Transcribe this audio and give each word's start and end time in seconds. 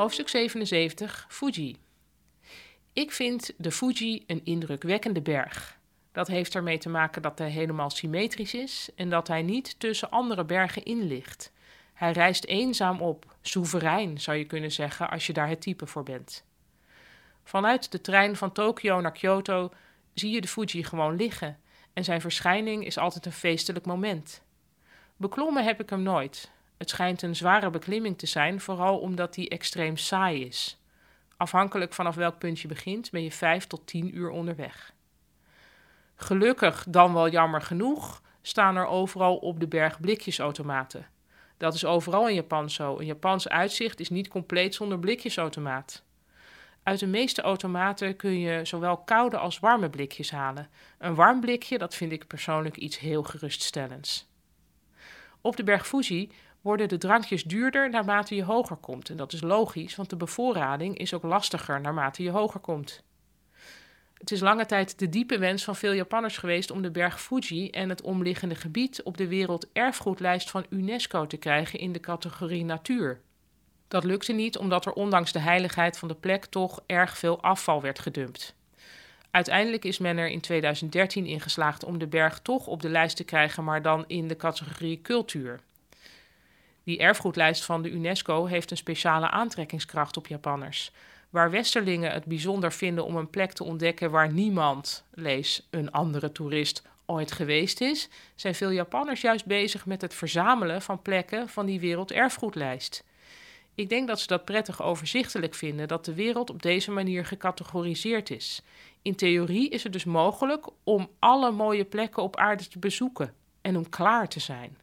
Hoofdstuk 0.00 0.28
77 0.28 1.26
Fuji. 1.28 1.76
Ik 2.92 3.12
vind 3.12 3.52
de 3.56 3.70
Fuji 3.70 4.24
een 4.26 4.40
indrukwekkende 4.44 5.20
berg. 5.20 5.78
Dat 6.12 6.26
heeft 6.26 6.54
ermee 6.54 6.78
te 6.78 6.88
maken 6.88 7.22
dat 7.22 7.38
hij 7.38 7.50
helemaal 7.50 7.90
symmetrisch 7.90 8.54
is 8.54 8.88
en 8.94 9.10
dat 9.10 9.28
hij 9.28 9.42
niet 9.42 9.80
tussen 9.80 10.10
andere 10.10 10.44
bergen 10.44 10.84
in 10.84 11.06
ligt. 11.06 11.52
Hij 11.92 12.12
reist 12.12 12.44
eenzaam 12.44 13.00
op, 13.00 13.36
soeverein 13.42 14.20
zou 14.20 14.36
je 14.36 14.44
kunnen 14.44 14.72
zeggen 14.72 15.10
als 15.10 15.26
je 15.26 15.32
daar 15.32 15.48
het 15.48 15.60
type 15.60 15.86
voor 15.86 16.02
bent. 16.02 16.44
Vanuit 17.44 17.92
de 17.92 18.00
trein 18.00 18.36
van 18.36 18.52
Tokio 18.52 19.00
naar 19.00 19.12
Kyoto 19.12 19.70
zie 20.14 20.30
je 20.30 20.40
de 20.40 20.48
Fuji 20.48 20.84
gewoon 20.84 21.16
liggen 21.16 21.58
en 21.92 22.04
zijn 22.04 22.20
verschijning 22.20 22.86
is 22.86 22.98
altijd 22.98 23.26
een 23.26 23.32
feestelijk 23.32 23.86
moment. 23.86 24.42
Beklommen 25.16 25.64
heb 25.64 25.80
ik 25.80 25.90
hem 25.90 26.02
nooit. 26.02 26.50
Het 26.80 26.90
schijnt 26.90 27.22
een 27.22 27.36
zware 27.36 27.70
beklimming 27.70 28.18
te 28.18 28.26
zijn, 28.26 28.60
vooral 28.60 28.98
omdat 28.98 29.34
die 29.34 29.48
extreem 29.48 29.96
saai 29.96 30.44
is. 30.44 30.80
Afhankelijk 31.36 31.92
vanaf 31.92 32.14
welk 32.14 32.38
punt 32.38 32.60
je 32.60 32.68
begint, 32.68 33.10
ben 33.10 33.22
je 33.22 33.32
vijf 33.32 33.66
tot 33.66 33.86
tien 33.86 34.16
uur 34.16 34.30
onderweg. 34.30 34.92
Gelukkig, 36.16 36.86
dan 36.88 37.14
wel 37.14 37.28
jammer 37.28 37.62
genoeg, 37.62 38.22
staan 38.42 38.76
er 38.76 38.86
overal 38.86 39.36
op 39.36 39.60
de 39.60 39.68
berg 39.68 40.00
blikjesautomaten. 40.00 41.06
Dat 41.56 41.74
is 41.74 41.84
overal 41.84 42.28
in 42.28 42.34
Japan 42.34 42.70
zo. 42.70 42.98
Een 42.98 43.06
Japans 43.06 43.48
uitzicht 43.48 44.00
is 44.00 44.10
niet 44.10 44.28
compleet 44.28 44.74
zonder 44.74 44.98
blikjesautomaat. 44.98 46.04
Uit 46.82 46.98
de 46.98 47.06
meeste 47.06 47.42
automaten 47.42 48.16
kun 48.16 48.38
je 48.38 48.64
zowel 48.64 48.96
koude 48.96 49.38
als 49.38 49.58
warme 49.58 49.90
blikjes 49.90 50.30
halen. 50.30 50.68
Een 50.98 51.14
warm 51.14 51.40
blikje, 51.40 51.78
dat 51.78 51.94
vind 51.94 52.12
ik 52.12 52.26
persoonlijk 52.26 52.76
iets 52.76 52.98
heel 52.98 53.22
geruststellends. 53.22 54.28
Op 55.40 55.56
de 55.56 55.64
berg 55.64 55.86
Fuji 55.86 56.30
worden 56.60 56.88
de 56.88 56.98
drankjes 56.98 57.44
duurder 57.44 57.90
naarmate 57.90 58.34
je 58.34 58.44
hoger 58.44 58.76
komt. 58.76 59.08
En 59.08 59.16
dat 59.16 59.32
is 59.32 59.40
logisch, 59.40 59.96
want 59.96 60.10
de 60.10 60.16
bevoorrading 60.16 60.98
is 60.98 61.14
ook 61.14 61.22
lastiger 61.22 61.80
naarmate 61.80 62.22
je 62.22 62.30
hoger 62.30 62.60
komt. 62.60 63.02
Het 64.18 64.30
is 64.30 64.40
lange 64.40 64.66
tijd 64.66 64.98
de 64.98 65.08
diepe 65.08 65.38
wens 65.38 65.64
van 65.64 65.76
veel 65.76 65.92
Japanners 65.92 66.36
geweest 66.36 66.70
om 66.70 66.82
de 66.82 66.90
berg 66.90 67.20
Fuji 67.20 67.70
en 67.70 67.88
het 67.88 68.02
omliggende 68.02 68.54
gebied 68.54 69.02
op 69.02 69.16
de 69.16 69.28
werelderfgoedlijst 69.28 70.50
van 70.50 70.66
UNESCO 70.70 71.26
te 71.26 71.36
krijgen 71.36 71.78
in 71.78 71.92
de 71.92 72.00
categorie 72.00 72.64
natuur. 72.64 73.20
Dat 73.88 74.04
lukte 74.04 74.32
niet 74.32 74.58
omdat 74.58 74.86
er 74.86 74.92
ondanks 74.92 75.32
de 75.32 75.38
heiligheid 75.38 75.98
van 75.98 76.08
de 76.08 76.14
plek 76.14 76.44
toch 76.44 76.80
erg 76.86 77.18
veel 77.18 77.42
afval 77.42 77.80
werd 77.80 77.98
gedumpt. 77.98 78.54
Uiteindelijk 79.30 79.84
is 79.84 79.98
men 79.98 80.18
er 80.18 80.28
in 80.28 80.40
2013 80.40 81.26
in 81.26 81.40
geslaagd 81.40 81.84
om 81.84 81.98
de 81.98 82.06
berg 82.06 82.40
toch 82.40 82.66
op 82.66 82.82
de 82.82 82.88
lijst 82.88 83.16
te 83.16 83.24
krijgen, 83.24 83.64
maar 83.64 83.82
dan 83.82 84.04
in 84.06 84.28
de 84.28 84.36
categorie 84.36 85.00
cultuur. 85.02 85.60
Die 86.84 86.98
erfgoedlijst 86.98 87.64
van 87.64 87.82
de 87.82 87.90
UNESCO 87.90 88.46
heeft 88.46 88.70
een 88.70 88.76
speciale 88.76 89.30
aantrekkingskracht 89.30 90.16
op 90.16 90.26
Japanners. 90.26 90.92
Waar 91.30 91.50
Westerlingen 91.50 92.12
het 92.12 92.24
bijzonder 92.24 92.72
vinden 92.72 93.04
om 93.04 93.16
een 93.16 93.30
plek 93.30 93.52
te 93.52 93.64
ontdekken 93.64 94.10
waar 94.10 94.32
niemand, 94.32 95.04
lees 95.10 95.66
een 95.70 95.90
andere 95.90 96.32
toerist, 96.32 96.82
ooit 97.06 97.32
geweest 97.32 97.80
is, 97.80 98.08
zijn 98.34 98.54
veel 98.54 98.70
Japanners 98.70 99.20
juist 99.20 99.46
bezig 99.46 99.86
met 99.86 100.00
het 100.00 100.14
verzamelen 100.14 100.82
van 100.82 101.02
plekken 101.02 101.48
van 101.48 101.66
die 101.66 101.80
werelderfgoedlijst. 101.80 103.04
Ik 103.74 103.88
denk 103.88 104.08
dat 104.08 104.20
ze 104.20 104.26
dat 104.26 104.44
prettig 104.44 104.82
overzichtelijk 104.82 105.54
vinden 105.54 105.88
dat 105.88 106.04
de 106.04 106.14
wereld 106.14 106.50
op 106.50 106.62
deze 106.62 106.90
manier 106.90 107.26
gecategoriseerd 107.26 108.30
is. 108.30 108.62
In 109.02 109.14
theorie 109.14 109.68
is 109.68 109.82
het 109.82 109.92
dus 109.92 110.04
mogelijk 110.04 110.66
om 110.84 111.10
alle 111.18 111.50
mooie 111.50 111.84
plekken 111.84 112.22
op 112.22 112.36
aarde 112.36 112.68
te 112.68 112.78
bezoeken 112.78 113.34
en 113.60 113.76
om 113.76 113.88
klaar 113.88 114.28
te 114.28 114.40
zijn. 114.40 114.76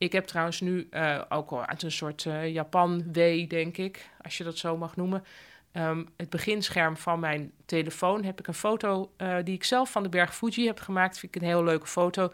Ik 0.00 0.12
heb 0.12 0.24
trouwens 0.24 0.60
nu 0.60 0.88
uh, 0.90 1.20
ook 1.28 1.50
al 1.50 1.64
uit 1.64 1.82
een 1.82 1.92
soort 1.92 2.24
uh, 2.24 2.52
Japan-W, 2.52 3.48
denk 3.48 3.76
ik, 3.76 4.10
als 4.22 4.38
je 4.38 4.44
dat 4.44 4.58
zo 4.58 4.76
mag 4.76 4.96
noemen. 4.96 5.24
Um, 5.72 6.08
het 6.16 6.30
beginscherm 6.30 6.96
van 6.96 7.20
mijn 7.20 7.52
telefoon 7.64 8.24
heb 8.24 8.38
ik 8.38 8.46
een 8.46 8.54
foto 8.54 9.12
uh, 9.18 9.36
die 9.44 9.54
ik 9.54 9.64
zelf 9.64 9.90
van 9.90 10.02
de 10.02 10.08
berg 10.08 10.36
Fuji 10.36 10.66
heb 10.66 10.80
gemaakt. 10.80 11.18
Vind 11.18 11.34
ik 11.34 11.42
een 11.42 11.48
heel 11.48 11.64
leuke 11.64 11.86
foto. 11.86 12.32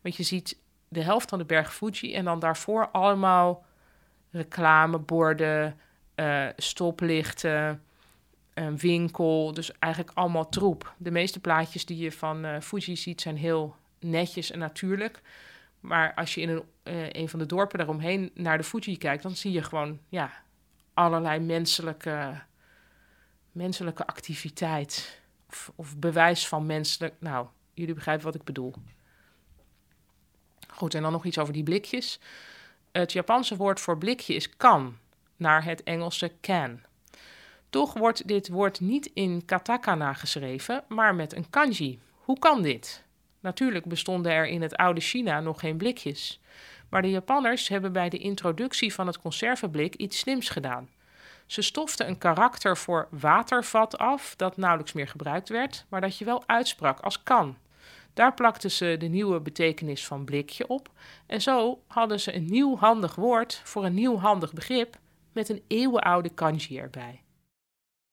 Want 0.00 0.16
je 0.16 0.22
ziet 0.22 0.58
de 0.88 1.02
helft 1.02 1.28
van 1.28 1.38
de 1.38 1.44
berg 1.44 1.74
Fuji 1.74 2.14
en 2.14 2.24
dan 2.24 2.38
daarvoor 2.38 2.88
allemaal 2.90 3.64
reclameborden, 4.30 5.78
stoplichten, 6.56 7.82
een 8.54 8.78
winkel. 8.78 9.52
Dus 9.52 9.72
eigenlijk 9.78 10.14
allemaal 10.14 10.48
troep. 10.48 10.94
De 10.96 11.10
meeste 11.10 11.40
plaatjes 11.40 11.86
die 11.86 11.98
je 11.98 12.12
van 12.12 12.62
Fuji 12.62 12.96
ziet 12.96 13.20
zijn 13.20 13.36
heel 13.36 13.76
netjes 14.00 14.50
en 14.50 14.58
natuurlijk. 14.58 15.20
Maar 15.80 16.14
als 16.14 16.34
je 16.34 16.40
in 16.40 16.48
een, 16.48 16.64
uh, 16.84 17.10
een 17.12 17.28
van 17.28 17.38
de 17.38 17.46
dorpen 17.46 17.78
daaromheen 17.78 18.30
naar 18.34 18.56
de 18.56 18.64
Fuji 18.64 18.98
kijkt, 18.98 19.22
dan 19.22 19.36
zie 19.36 19.52
je 19.52 19.62
gewoon 19.62 19.98
ja, 20.08 20.32
allerlei 20.94 21.40
menselijke, 21.40 22.40
menselijke 23.52 24.06
activiteit. 24.06 25.20
Of, 25.48 25.72
of 25.74 25.96
bewijs 25.96 26.48
van 26.48 26.66
menselijk. 26.66 27.14
Nou, 27.18 27.46
jullie 27.74 27.94
begrijpen 27.94 28.24
wat 28.24 28.34
ik 28.34 28.44
bedoel. 28.44 28.74
Goed, 30.68 30.94
en 30.94 31.02
dan 31.02 31.12
nog 31.12 31.24
iets 31.24 31.38
over 31.38 31.52
die 31.52 31.62
blikjes. 31.62 32.20
Het 32.92 33.12
Japanse 33.12 33.56
woord 33.56 33.80
voor 33.80 33.98
blikje 33.98 34.34
is 34.34 34.56
kan, 34.56 34.98
naar 35.36 35.64
het 35.64 35.82
Engelse 35.82 36.32
can. 36.40 36.80
Toch 37.70 37.92
wordt 37.94 38.28
dit 38.28 38.48
woord 38.48 38.80
niet 38.80 39.10
in 39.14 39.44
katakana 39.44 40.12
geschreven, 40.12 40.84
maar 40.88 41.14
met 41.14 41.34
een 41.34 41.50
kanji. 41.50 42.00
Hoe 42.12 42.38
kan 42.38 42.62
dit? 42.62 43.04
Natuurlijk 43.40 43.84
bestonden 43.84 44.32
er 44.32 44.46
in 44.46 44.62
het 44.62 44.76
oude 44.76 45.00
China 45.00 45.40
nog 45.40 45.60
geen 45.60 45.76
blikjes. 45.76 46.40
Maar 46.88 47.02
de 47.02 47.10
Japanners 47.10 47.68
hebben 47.68 47.92
bij 47.92 48.08
de 48.08 48.18
introductie 48.18 48.94
van 48.94 49.06
het 49.06 49.18
conserveblik 49.18 49.94
iets 49.94 50.18
slims 50.18 50.48
gedaan. 50.48 50.88
Ze 51.46 51.62
stoften 51.62 52.08
een 52.08 52.18
karakter 52.18 52.76
voor 52.76 53.08
watervat 53.10 53.98
af 53.98 54.36
dat 54.36 54.56
nauwelijks 54.56 54.92
meer 54.92 55.08
gebruikt 55.08 55.48
werd, 55.48 55.84
maar 55.88 56.00
dat 56.00 56.18
je 56.18 56.24
wel 56.24 56.42
uitsprak 56.46 57.00
als 57.00 57.22
kan. 57.22 57.56
Daar 58.14 58.34
plakten 58.34 58.70
ze 58.70 58.96
de 58.98 59.06
nieuwe 59.06 59.40
betekenis 59.40 60.06
van 60.06 60.24
blikje 60.24 60.68
op 60.68 60.90
en 61.26 61.40
zo 61.40 61.82
hadden 61.86 62.20
ze 62.20 62.34
een 62.34 62.50
nieuw 62.50 62.76
handig 62.76 63.14
woord 63.14 63.60
voor 63.64 63.84
een 63.84 63.94
nieuw 63.94 64.16
handig 64.16 64.52
begrip 64.52 64.96
met 65.32 65.48
een 65.48 65.62
eeuwenoude 65.66 66.28
kanji 66.28 66.78
erbij. 66.78 67.22